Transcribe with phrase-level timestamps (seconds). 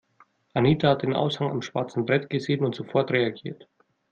[0.55, 3.67] Anita hat den Aushang am schwarzen Brett gesehen und sofort reagiert.